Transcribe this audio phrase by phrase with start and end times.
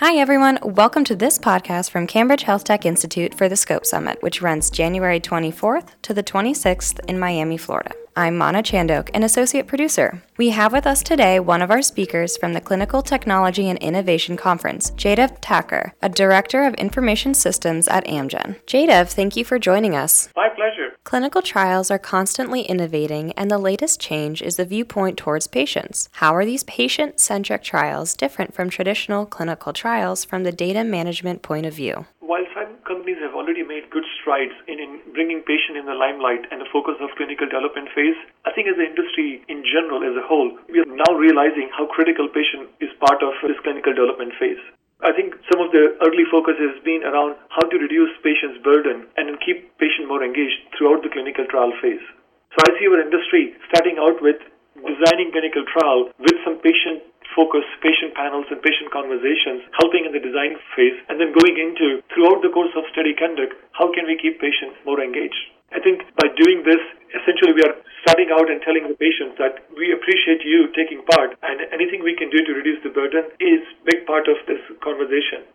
[0.00, 0.58] Hi, everyone.
[0.62, 4.70] Welcome to this podcast from Cambridge Health Tech Institute for the Scope Summit, which runs
[4.70, 7.92] January 24th to the 26th in Miami, Florida.
[8.16, 10.22] I'm Mana Chandok, an associate producer.
[10.38, 14.38] We have with us today one of our speakers from the Clinical Technology and Innovation
[14.38, 18.58] Conference, Jadav Thakur, a director of information systems at Amgen.
[18.64, 20.30] Jadav, thank you for joining us.
[20.34, 20.79] My pleasure.
[21.10, 26.08] Clinical trials are constantly innovating, and the latest change is the viewpoint towards patients.
[26.22, 31.42] How are these patient centric trials different from traditional clinical trials from the data management
[31.42, 32.06] point of view?
[32.20, 36.46] While some companies have already made good strides in, in bringing patient in the limelight
[36.52, 38.14] and the focus of clinical development phase,
[38.46, 41.90] I think as an industry in general, as a whole, we are now realizing how
[41.90, 44.62] critical patient is part of this clinical development phase.
[45.00, 49.08] I think some of the early focus has been around how to reduce patient's burden
[49.16, 52.04] and keep patient more engaged throughout the clinical trial phase.
[52.52, 54.36] So I see our industry starting out with
[54.76, 57.00] designing clinical trial with some patient
[57.34, 62.02] focus patient panels and patient conversations, helping in the design phase, and then going into
[62.10, 65.38] throughout the course of study conduct, how can we keep patients more engaged?
[65.70, 66.82] I think by doing this,
[67.14, 71.38] essentially we are starting out and telling the patients that we appreciate you taking part
[71.46, 75.46] and anything we can do to reduce the burden is big part of this conversation.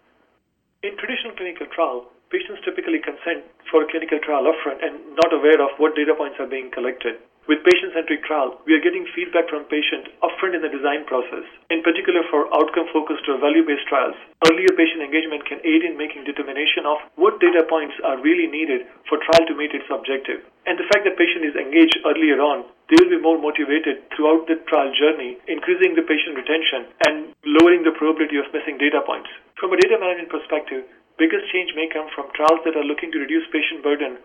[0.87, 5.59] In traditional clinical trial, patients typically consent for a clinical trial upfront and not aware
[5.59, 7.19] of what data points are being collected.
[7.45, 11.45] With patient-centric trial, we are getting feedback from patients upfront in the design process.
[11.69, 14.17] In particular for outcome-focused or value-based trials,
[14.49, 18.89] earlier patient engagement can aid in making determination of what data points are really needed
[19.05, 20.41] for trial to meet its objective.
[20.65, 24.49] And the fact that patient is engaged earlier on, they will be more motivated throughout
[24.49, 29.29] the trial journey, increasing the patient retention and lowering the probability of missing data points.
[29.61, 30.81] From a data management perspective,
[31.21, 34.17] biggest change may come from trials that are looking to reduce patient burden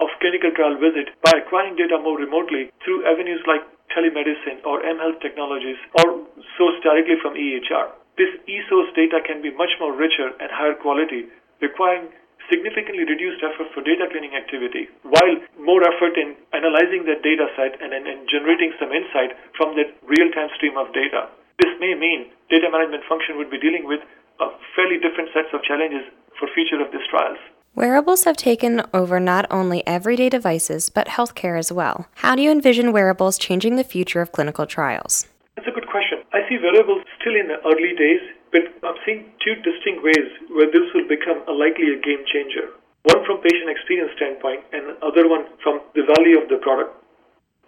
[0.00, 5.20] of clinical trial visit by acquiring data more remotely through avenues like telemedicine or mHealth
[5.22, 6.26] technologies or
[6.58, 7.92] sourced directly from EHR.
[8.16, 11.28] This e-source data can be much more richer and higher quality,
[11.60, 12.08] requiring
[12.48, 17.76] significantly reduced effort for data cleaning activity, while more effort in analyzing that data set
[17.82, 21.28] and, and, and generating some insight from that real-time stream of data.
[21.58, 24.00] This may mean data management function would be dealing with
[24.40, 26.04] a fairly different sets of challenges
[26.38, 27.40] for future of these trials.
[27.76, 32.08] Wearables have taken over not only everyday devices, but healthcare as well.
[32.24, 35.28] How do you envision wearables changing the future of clinical trials?
[35.60, 36.24] That's a good question.
[36.32, 40.24] I see wearables still in the early days, but I'm seeing two distinct ways
[40.56, 42.72] where this will become a likely a game changer.
[43.12, 46.96] One from patient experience standpoint and other one from the value of the product.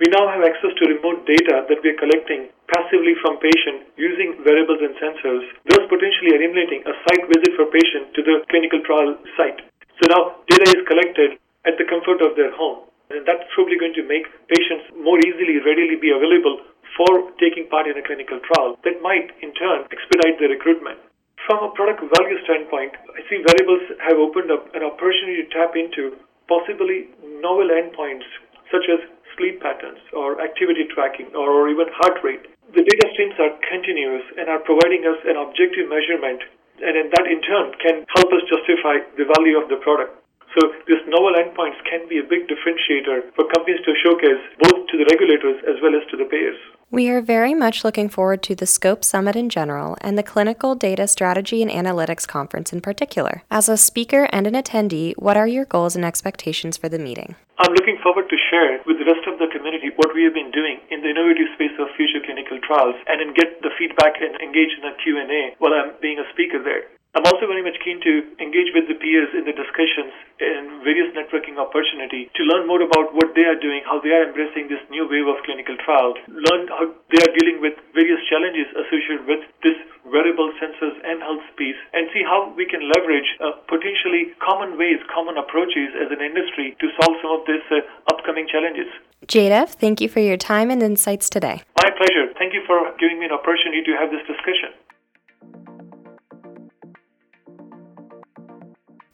[0.01, 4.41] We now have access to remote data that we are collecting passively from patient using
[4.41, 9.13] wearables and sensors, thus potentially eliminating a site visit for patient to the clinical trial
[9.37, 9.69] site.
[9.99, 12.87] So now data is collected at the comfort of their home.
[13.11, 16.61] And that's probably going to make patients more easily, readily be available
[16.97, 21.01] for taking part in a clinical trial that might, in turn, expedite the recruitment.
[21.49, 25.73] From a product value standpoint, I see wearables have opened up an opportunity to tap
[25.73, 27.09] into possibly
[27.41, 28.29] novel endpoints
[28.69, 29.01] such as
[29.37, 32.45] sleep patterns or activity tracking or even heart rate.
[32.77, 36.45] The data streams are continuous and are providing us an objective measurement
[36.83, 40.15] and then that in turn can help us justify the value of the product.
[40.56, 44.94] So these novel endpoints can be a big differentiator for companies to showcase both to
[44.97, 46.56] the regulators as well as to the payers.
[46.91, 50.75] We are very much looking forward to the SCOPE Summit in general and the Clinical
[50.75, 53.43] Data Strategy and Analytics Conference in particular.
[53.50, 57.37] As a speaker and an attendee, what are your goals and expectations for the meeting?
[57.59, 60.50] I'm looking forward to share with the rest of the community what we have been
[60.50, 64.41] doing in the innovative space of future clinical trials and then get the feedback and
[64.41, 66.88] engage in a Q&A while I'm being a speaker there.
[67.17, 70.13] I'm also very much keen to engage with the peers in the discussions
[70.45, 74.29] and various networking opportunity to learn more about what they are doing, how they are
[74.29, 78.69] embracing this new wave of clinical trials, learn how they are dealing with various challenges
[78.77, 83.57] associated with this wearable sensors and health piece, and see how we can leverage uh,
[83.73, 87.81] potentially common ways, common approaches as an industry to solve some of these uh,
[88.13, 88.89] upcoming challenges.
[89.25, 91.65] Jadav, thank you for your time and insights today.
[91.81, 92.37] My pleasure.
[92.37, 94.77] Thank you for giving me an opportunity to have this discussion.